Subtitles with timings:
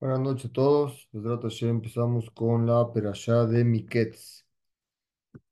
[0.00, 1.08] Buenas noches a todos.
[1.12, 4.46] Besrat Hashem, empezamos con la perashá de Miketz.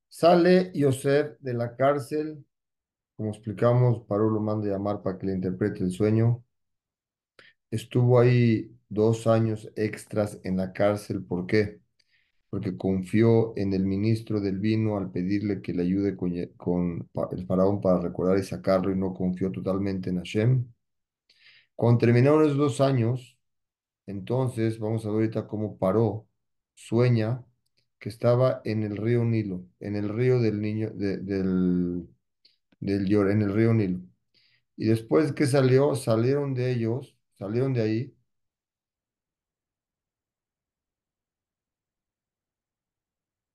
[0.08, 2.44] Sale Yosef de la cárcel.
[3.16, 6.44] Como explicamos, Paró lo manda llamar para que le interprete el sueño.
[7.70, 11.22] Estuvo ahí dos años extras en la cárcel.
[11.24, 11.80] ¿Por qué?
[12.50, 17.46] Porque confió en el ministro del vino al pedirle que le ayude con, con el
[17.46, 20.66] faraón para recordar y sacarlo y no confió totalmente en Hashem.
[21.74, 23.37] Cuando terminaron esos dos años,
[24.08, 26.28] entonces, vamos a ver ahorita cómo paró.
[26.74, 27.44] Sueña
[28.00, 32.08] que estaba en el río Nilo, en el río del niño, de- del,
[32.80, 34.00] del en el río Nilo.
[34.76, 38.16] Y después que salió, salieron de ellos, salieron de ahí,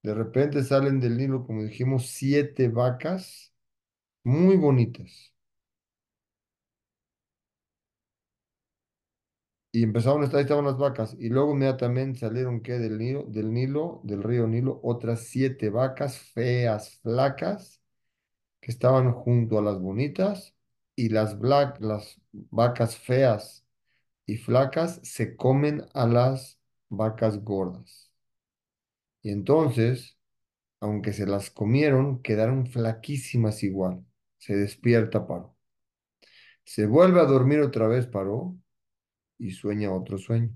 [0.03, 3.53] de repente salen del Nilo, como dijimos, siete vacas
[4.23, 5.32] muy bonitas.
[9.75, 11.15] Y empezaron ahí estaban las vacas.
[11.19, 12.73] Y luego inmediatamente salieron, ¿qué?
[12.73, 17.81] Del Nilo, del Nilo, del río Nilo, otras siete vacas feas, flacas
[18.61, 20.55] que estaban junto a las bonitas
[20.95, 23.65] y las, black, las vacas feas
[24.27, 28.11] y flacas se comen a las vacas gordas.
[29.23, 30.17] Y entonces,
[30.81, 34.05] aunque se las comieron, quedaron flaquísimas igual.
[34.37, 35.55] Se despierta Paró.
[36.65, 38.57] Se vuelve a dormir otra vez Paró
[39.43, 40.51] y sueña otro sueño.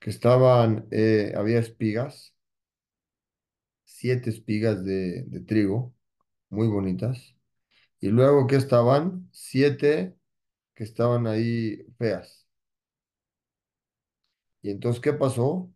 [0.00, 2.34] Que estaban, eh, había espigas,
[3.84, 5.94] siete espigas de, trigo,
[6.50, 7.36] muy bonitas.
[8.00, 10.16] Y luego que estaban, siete
[10.74, 12.48] que estaban ahí feas.
[14.62, 15.68] Y entonces, ¿qué pasó?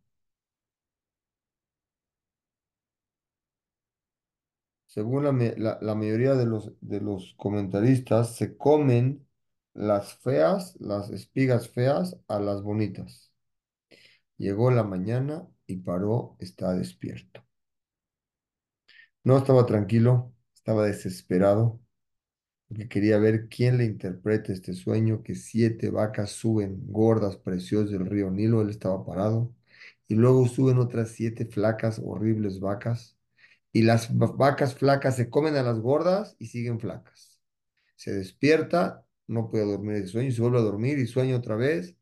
[4.87, 9.27] Según la, la- la mayoría de los, de los comentaristas, se comen
[9.75, 13.33] las feas, las espigas feas, a las bonitas.
[14.37, 17.43] Llegó la mañana y paró, está despierto.
[19.25, 21.81] No estaba tranquilo, estaba desesperado,
[22.69, 28.07] porque quería ver quién le interpreta este sueño, que siete vacas suben gordas, preciosas del
[28.07, 29.55] río Nilo, él estaba parado,
[30.09, 33.17] y luego suben otras siete flacas, horribles vacas
[33.73, 37.41] y las va- vacas flacas se comen a las gordas y siguen flacas.
[37.97, 41.57] Se despierta, no puede dormir de sueño, y se vuelve a dormir y sueña otra
[41.57, 41.97] vez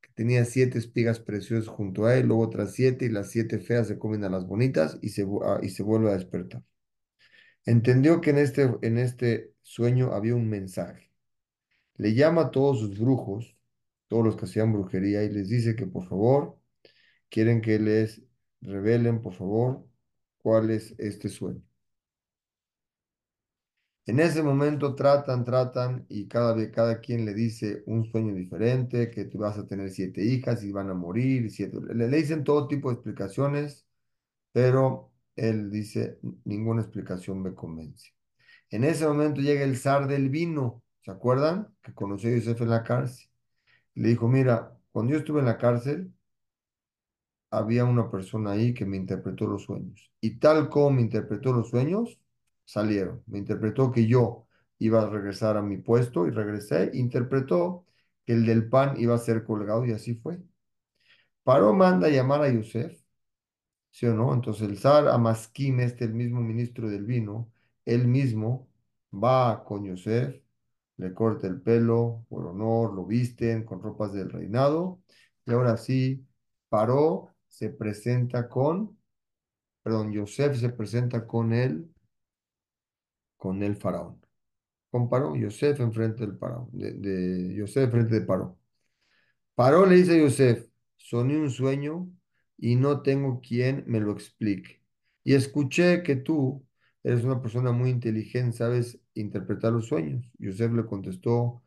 [0.00, 3.88] que tenía siete espigas preciosas junto a él, luego otras siete y las siete feas
[3.88, 6.62] se comen a las bonitas y se, ah, y se vuelve a despertar.
[7.66, 11.10] Entendió que en este, en este sueño había un mensaje.
[11.96, 13.56] Le llama a todos sus brujos,
[14.08, 16.58] todos los que hacían brujería, y les dice que por favor
[17.30, 18.22] quieren que les
[18.60, 19.86] revelen, por favor,
[20.38, 21.62] cuál es este sueño.
[24.06, 29.10] En ese momento tratan, tratan y cada vez cada quien le dice un sueño diferente,
[29.10, 32.44] que tú vas a tener siete hijas y van a morir, siete, le, le dicen
[32.44, 33.86] todo tipo de explicaciones,
[34.52, 38.12] pero él dice, ninguna explicación me convence.
[38.70, 41.74] En ese momento llega el zar del vino, ¿se acuerdan?
[41.82, 43.30] Que conoció a Yosef en la cárcel.
[43.94, 46.12] Le dijo, mira, cuando yo estuve en la cárcel,
[47.50, 50.10] había una persona ahí que me interpretó los sueños.
[50.20, 52.18] Y tal como me interpretó los sueños,
[52.64, 53.22] salieron.
[53.26, 54.46] Me interpretó que yo
[54.78, 56.90] iba a regresar a mi puesto y regresé.
[56.94, 57.86] Interpretó
[58.26, 60.38] que el del pan iba a ser colgado y así fue.
[61.42, 62.98] Paró, manda a llamar a Yosef,
[63.90, 64.34] ¿sí o no?
[64.34, 67.52] Entonces el zar Amaskim, este, el mismo ministro del vino,
[67.84, 68.68] él mismo
[69.12, 70.40] va con Yosef,
[70.96, 75.02] le corta el pelo por honor, lo visten con ropas del reinado
[75.46, 76.26] y ahora sí,
[76.68, 78.98] Paró se presenta con
[79.82, 81.93] perdón, Yosef se presenta con él,
[83.44, 84.18] con el faraón.
[84.90, 88.58] Con Paró, Yosef enfrente del faraón, de, de Yosef enfrente de Paró.
[89.54, 90.66] Paró le dice a Yosef,
[90.96, 92.08] soñé un sueño
[92.58, 94.82] y no tengo quien me lo explique.
[95.24, 96.64] Y escuché que tú
[97.02, 100.24] eres una persona muy inteligente, sabes interpretar los sueños.
[100.38, 101.62] Yosef le contestó,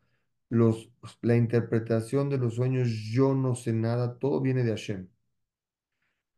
[0.49, 0.89] los,
[1.21, 5.07] la interpretación de los sueños, yo no sé nada, todo viene de Hashem.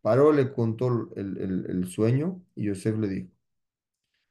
[0.02, 3.30] Paró le contó el, el, el sueño y Yosef le dijo,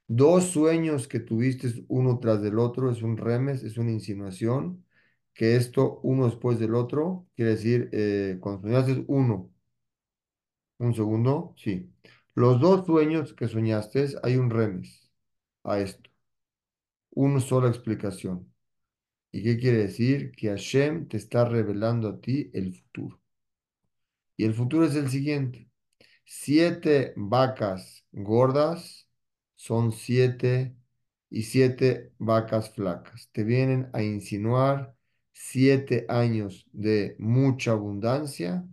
[0.09, 4.85] Dos sueños que tuviste uno tras del otro es un remes, es una insinuación,
[5.35, 9.51] que esto uno después del otro, quiere decir, eh, cuando soñaste uno,
[10.79, 11.91] un segundo, sí.
[12.35, 15.11] Los dos sueños que soñaste, hay un remes
[15.65, 16.11] a esto,
[17.11, 18.51] una sola explicación.
[19.33, 20.33] ¿Y qué quiere decir?
[20.33, 23.21] Que Hashem te está revelando a ti el futuro.
[24.37, 25.69] Y el futuro es el siguiente.
[26.25, 29.08] Siete vacas gordas
[29.59, 30.77] son siete
[31.31, 33.29] y siete vacas flacas.
[33.33, 34.95] Te vienen a insinuar
[35.33, 38.65] siete años de mucha abundancia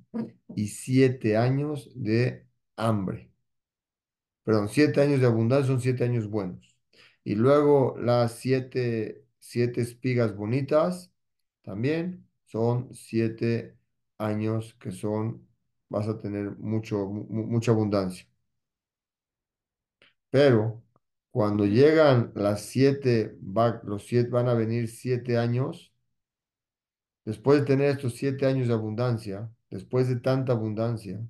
[0.55, 2.45] y siete años de
[2.77, 3.31] hambre.
[4.43, 6.77] Perdón, siete años de abundancia son siete años buenos.
[7.23, 11.11] Y luego las siete, siete espigas bonitas
[11.63, 13.75] también son siete
[14.19, 15.47] años que son,
[15.89, 18.27] vas a tener mucho, mucha abundancia.
[20.35, 20.83] Pero
[21.31, 23.37] cuando llegan las siete,
[23.83, 25.93] los siete, van a venir siete años,
[27.23, 31.25] después de tener estos siete años de abundancia, después de tanta abundancia,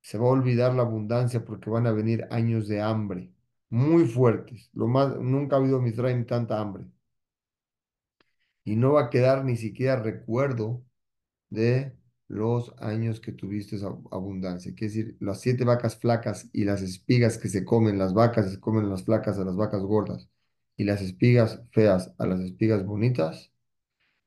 [0.00, 3.32] se va a olvidar la abundancia porque van a venir años de hambre
[3.68, 4.70] muy fuertes.
[4.74, 6.84] Lo más, nunca ha habido en tanta hambre.
[8.64, 10.84] Y no va a quedar ni siquiera recuerdo
[11.50, 11.96] de
[12.28, 13.76] los años que tuviste
[14.10, 14.74] abundancia.
[14.74, 18.60] Quiere decir, las siete vacas flacas y las espigas que se comen, las vacas se
[18.60, 20.28] comen las flacas a las vacas gordas
[20.76, 23.52] y las espigas feas a las espigas bonitas,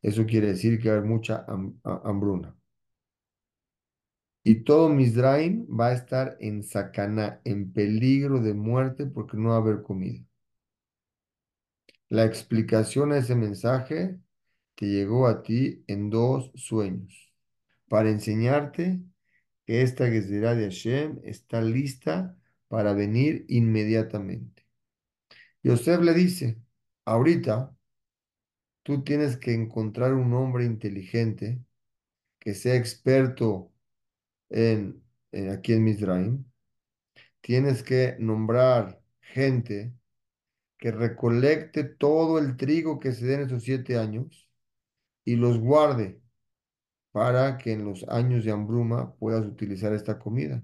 [0.02, 1.46] eso quiere decir que hay mucha
[1.84, 2.56] hambruna.
[4.44, 9.56] Y todo Misraim va a estar en sacaná, en peligro de muerte porque no va
[9.56, 10.22] a haber comida.
[12.10, 14.20] La explicación a ese mensaje
[14.76, 17.29] te llegó a ti en dos sueños
[17.90, 19.02] para enseñarte
[19.66, 22.38] que esta Gezerá de Hashem está lista
[22.70, 24.66] para venir inmediatamente.
[25.64, 26.62] Yosef le dice,
[27.06, 27.76] ahorita
[28.84, 31.62] tú tienes que encontrar un hombre inteligente
[32.40, 33.72] que sea experto
[34.50, 35.04] en,
[35.52, 36.46] aquí en Misraim.
[37.42, 39.94] Tienes que nombrar gente
[40.78, 44.50] que recolecte todo el trigo que se dé en esos siete años
[45.26, 46.22] y los guarde
[47.12, 50.64] para que en los años de hambruma puedas utilizar esta comida.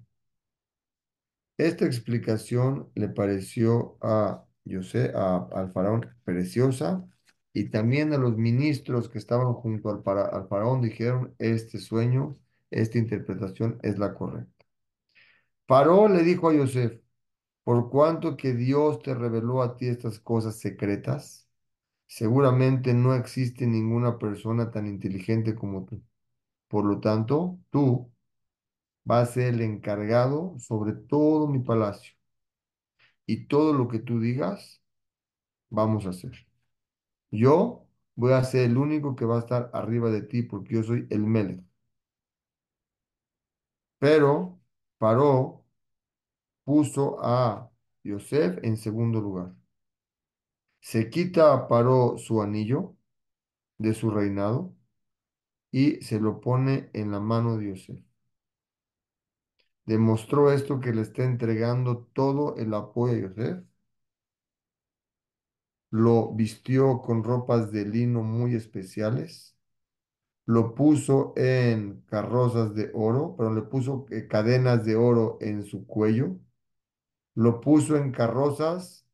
[1.58, 7.06] Esta explicación le pareció a José, a, al faraón preciosa
[7.54, 10.04] y también a los ministros que estaban junto al,
[10.34, 12.38] al faraón dijeron, este sueño,
[12.72, 14.66] esta interpretación es la correcta.
[15.68, 17.00] Paró le dijo a Yosef,
[17.64, 21.48] por cuanto que Dios te reveló a ti estas cosas secretas,
[22.08, 26.02] seguramente no existe ninguna persona tan inteligente como tú.
[26.76, 28.12] Por lo tanto, tú
[29.06, 32.14] vas a ser el encargado sobre todo mi palacio.
[33.26, 34.82] Y todo lo que tú digas,
[35.70, 36.34] vamos a hacer.
[37.32, 40.84] Yo voy a ser el único que va a estar arriba de ti porque yo
[40.84, 41.64] soy el Melech.
[44.00, 44.60] Pero
[44.98, 45.66] Paró
[46.66, 47.72] puso a
[48.04, 49.56] Yosef en segundo lugar.
[50.82, 52.98] Se quita a Paró su anillo
[53.78, 54.75] de su reinado
[55.76, 58.00] y se lo pone en la mano de Yosef.
[59.86, 63.64] Demostró esto que le está entregando todo el apoyo a Yosef.
[65.90, 69.58] Lo vistió con ropas de lino muy especiales.
[70.46, 75.86] Lo puso en carrozas de oro, pero le puso eh, cadenas de oro en su
[75.88, 76.38] cuello.
[77.36, 79.06] Lo puso en carrozas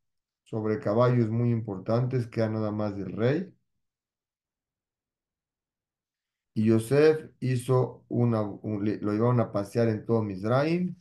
[0.44, 3.54] sobre caballos muy importantes que eran nada más del rey
[6.54, 10.96] y Yosef hizo una, lo iban a pasear en todo Misraim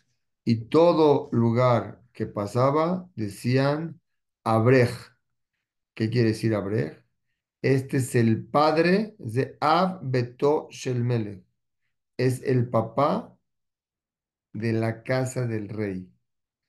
[0.44, 4.00] y todo lugar que pasaba decían
[4.44, 4.90] Abrej.
[5.94, 7.02] ¿Qué quiere decir Abrej?
[7.62, 11.44] Este es el padre de Ab Beto Shelmele.
[12.16, 13.36] Es el papá
[14.52, 16.08] de la casa del rey.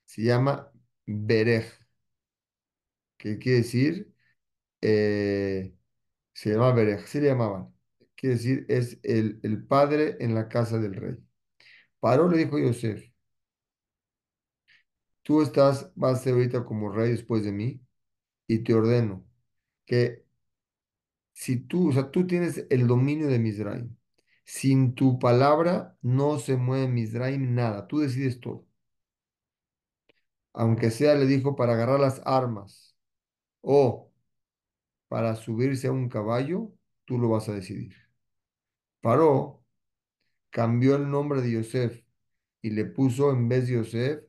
[0.06, 0.72] Se llama
[1.06, 1.66] Berej.
[3.18, 4.14] ¿Qué quiere decir?
[4.82, 5.74] Eh,
[6.34, 7.08] se llama Berej.
[7.08, 7.74] Se le llamaban
[8.22, 11.18] quiere decir, es el, el padre en la casa del rey.
[12.02, 13.04] Paró le dijo a Yosef,
[15.24, 17.82] tú estás, vas a ser ahorita como rey después de mí,
[18.48, 19.26] y te ordeno
[19.86, 20.26] que
[21.34, 23.96] si tú, o sea, tú tienes el dominio de Misraim,
[24.46, 28.66] sin tu palabra no se mueve Misraim nada, tú decides todo.
[30.54, 32.96] Aunque sea, le dijo, para agarrar las armas
[33.62, 34.12] o
[35.10, 36.74] para subirse a un caballo,
[37.06, 37.96] tú lo vas a decidir.
[39.02, 39.64] Paró,
[40.52, 42.04] cambió el nombre de Yosef
[42.62, 44.24] y le puso en vez de Yosef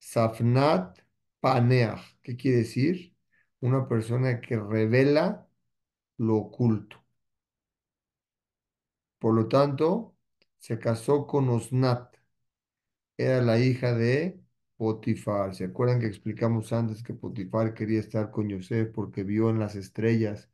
[0.00, 0.98] Safnat
[1.40, 2.18] Paneach.
[2.22, 3.14] ¿Qué quiere decir?
[3.60, 5.48] Una persona que revela
[6.18, 6.98] lo oculto.
[9.20, 10.16] Por lo tanto,
[10.58, 12.16] se casó con Osnat.
[13.16, 14.40] Era la hija de
[14.76, 15.54] Potifar.
[15.54, 19.76] ¿Se acuerdan que explicamos antes que Potifar quería estar con Yosef porque vio en las
[19.76, 20.50] estrellas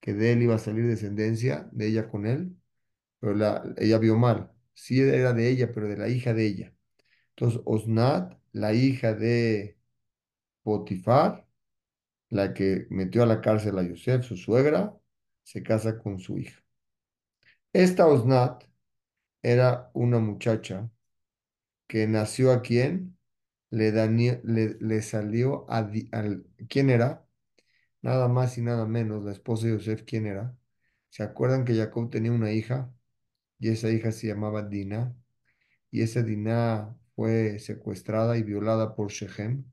[0.00, 2.56] que de él iba a salir descendencia, de ella con él?
[3.20, 3.34] Pero
[3.78, 4.52] ella vio mal.
[4.74, 6.74] Sí era de ella, pero de la hija de ella.
[7.30, 9.78] Entonces, Osnat, la hija de
[10.62, 11.46] Potifar,
[12.30, 14.96] la que metió a la cárcel a Yosef, su suegra,
[15.44, 16.60] se casa con su hija.
[17.72, 18.64] Esta Osnat
[19.42, 20.90] era una muchacha
[21.86, 23.18] que nació a quien
[23.70, 23.92] le,
[24.80, 25.90] le, salió a,
[26.68, 27.26] ¿quién era?
[28.02, 30.56] Nada más y nada menos, la esposa de Yosef, ¿quién era?
[31.10, 32.92] ¿Se acuerdan que Jacob tenía una hija
[33.60, 35.14] y esa hija se llamaba Dina?
[35.90, 39.64] Y esa Dina fue secuestrada y violada por Shechem.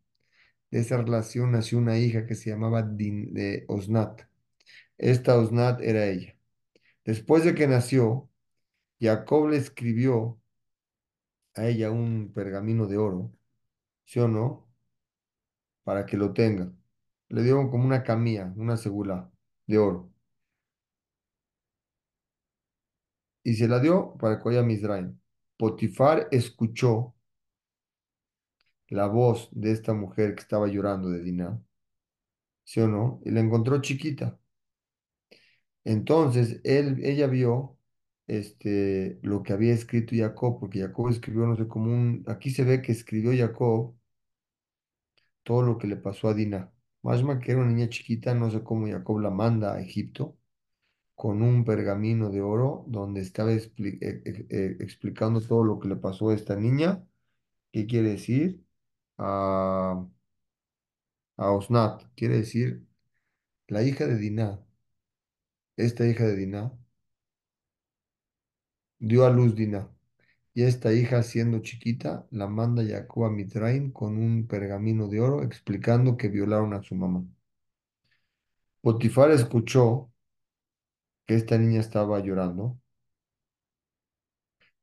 [0.71, 4.23] De esa relación nació una hija que se llamaba Din, de Osnat.
[4.97, 6.35] Esta Osnat era ella.
[7.05, 8.29] Después de que nació,
[8.99, 10.39] Jacob le escribió
[11.55, 13.31] a ella un pergamino de oro,
[14.05, 14.67] ¿sí o no?
[15.83, 16.71] Para que lo tenga.
[17.29, 19.31] Le dio como una camilla, una segula
[19.67, 20.11] de oro.
[23.47, 25.17] Y se la dio para que vaya a Misraim.
[25.57, 27.15] Potifar escuchó
[28.89, 31.61] la voz de esta mujer que estaba llorando de Diná,
[32.63, 33.21] ¿sí o no?
[33.25, 34.37] Y la encontró chiquita.
[35.83, 37.77] Entonces, él, ella vio
[38.27, 42.23] este, lo que había escrito Jacob, porque Jacob escribió, no sé, como un...
[42.27, 43.95] Aquí se ve que escribió Jacob
[45.43, 46.71] todo lo que le pasó a Dina.
[47.01, 50.37] Mashma, que era una niña chiquita, no sé cómo Jacob la manda a Egipto
[51.17, 55.97] con un pergamino de oro donde estaba eh, eh, eh, explicando todo lo que le
[55.97, 57.03] pasó a esta niña.
[57.71, 58.63] ¿Qué quiere decir?
[59.17, 60.05] A,
[61.37, 62.03] a Osnat.
[62.15, 62.85] Quiere decir
[63.67, 64.59] la hija de Diná.
[65.77, 66.71] Esta hija de Diná
[68.99, 69.89] dio a luz Diná.
[70.53, 75.43] Y esta hija, siendo chiquita, la manda Jacob a Mitraim con un pergamino de oro
[75.43, 77.23] explicando que violaron a su mamá.
[78.81, 80.11] Potifar escuchó
[81.27, 82.79] que esta niña estaba llorando.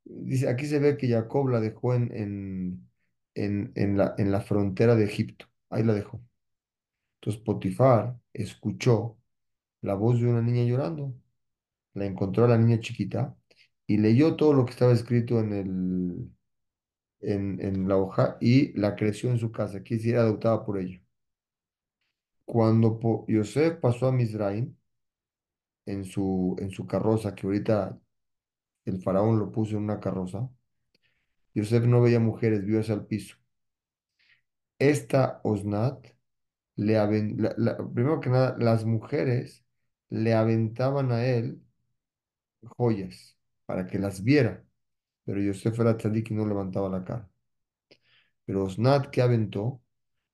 [0.05, 2.11] Dice, aquí se ve que Jacob la dejó en,
[3.35, 5.47] en, en, la, en la frontera de Egipto.
[5.71, 6.23] Ahí la dejó.
[7.21, 9.19] Entonces Potifar escuchó
[9.83, 11.15] la voz de una niña llorando.
[11.95, 13.37] La encontró a la niña chiquita
[13.87, 16.31] y leyó todo lo que estaba escrito en el,
[17.21, 19.81] en, en la hoja y la creció en su casa.
[19.81, 21.03] Decir, adoptada por ella.
[22.47, 22.99] Cuando
[23.29, 24.75] Yosef pasó a Misraim
[25.87, 27.99] en su, en su carroza, que ahorita
[28.87, 30.51] el faraón lo puso en una carroza,
[31.55, 33.37] Yosef no veía mujeres, vio hacia el piso.
[34.79, 36.07] Esta Osnat,
[36.77, 37.37] le aven-
[37.95, 39.65] primero que nada, las mujeres
[40.11, 41.61] le aventaban a él
[42.77, 43.37] joyas
[43.67, 44.65] para que las viera,
[45.25, 47.31] pero Yosef era tzadik y no levantaba la cara.
[48.47, 49.83] Pero Osnat, ¿qué aventó?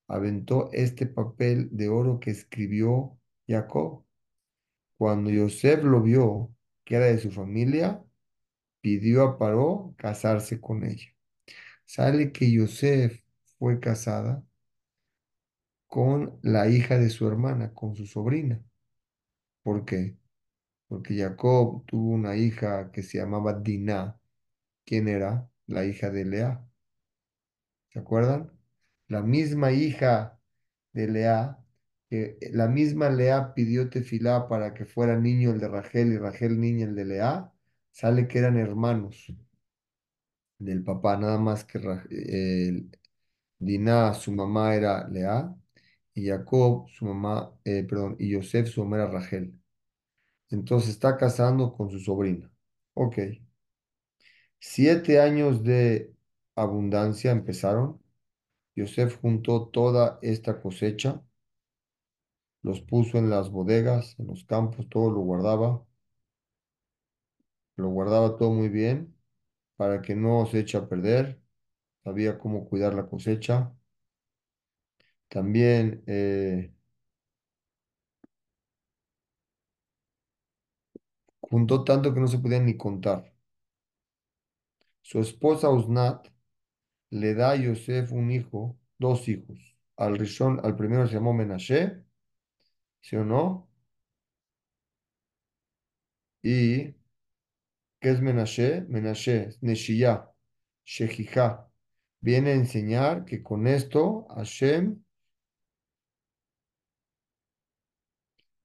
[0.09, 4.05] Aventó este papel de oro que escribió Jacob.
[5.01, 6.55] Cuando Yosef lo vio,
[6.85, 8.05] que era de su familia,
[8.83, 11.07] pidió a Paró casarse con ella.
[11.87, 13.23] Sale que Yosef
[13.59, 14.45] fue casada
[15.87, 18.63] con la hija de su hermana, con su sobrina.
[19.63, 20.19] ¿Por qué?
[20.89, 24.21] Porque Jacob tuvo una hija que se llamaba Diná.
[24.85, 25.49] ¿Quién era?
[25.67, 26.67] La hija de Lea.
[27.89, 28.53] ¿Se acuerdan?
[29.09, 30.39] La misma hija
[30.93, 31.60] de Lea,
[32.11, 36.61] que la misma Lea pidió tefilá para que fuera niño el de Rachel y Rachel
[36.61, 37.53] niña el de Lea,
[37.93, 39.33] sale que eran hermanos
[40.59, 41.79] del papá, nada más que
[43.59, 45.55] Diná, su mamá era Lea,
[46.15, 49.55] y Jacob, su mamá, eh, perdón, y Yosef, su mamá era Rachel.
[50.51, 52.51] Entonces está casando con su sobrina.
[52.95, 53.19] Ok.
[54.59, 56.15] Siete años de
[56.55, 58.01] abundancia empezaron.
[58.77, 61.23] Yosef juntó toda esta cosecha,
[62.63, 65.85] los puso en las bodegas, en los campos, todo lo guardaba,
[67.77, 69.17] lo guardaba todo muy bien
[69.77, 71.41] para que no se eche a perder,
[72.05, 73.75] sabía cómo cuidar la cosecha.
[75.29, 76.73] También eh,
[81.43, 83.31] juntó tanto que no se podía ni contar.
[85.03, 86.29] Su esposa Osnat
[87.11, 89.59] le da a Yosef un hijo, dos hijos.
[89.97, 92.05] Al Rishon, al primero se llamó Menashe,
[93.01, 93.69] ¿sí o no?
[96.43, 96.95] ¿Y
[98.01, 98.83] qué es Menashe?
[98.89, 100.31] Menashe, es Neshiyah.
[102.21, 105.03] Viene a enseñar que con esto Hashem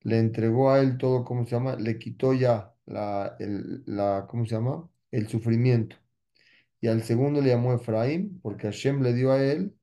[0.01, 1.75] le entregó a él todo, ¿cómo se llama?
[1.75, 4.89] Le quitó ya la, el, la, ¿cómo se llama?
[5.11, 5.97] El sufrimiento.
[6.81, 9.75] Y al segundo le llamó Efraín, porque Hashem le dio a él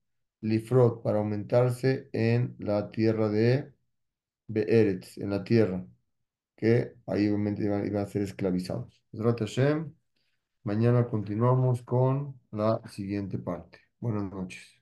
[0.42, 3.72] Lifrot para aumentarse en la tierra de
[4.52, 5.86] Be'eretz, en la tierra,
[6.56, 9.02] que ahí obviamente iban, a ser esclavizados.
[10.64, 13.80] Mañana continuamos con la siguiente parte.
[14.00, 14.81] Buenas noches.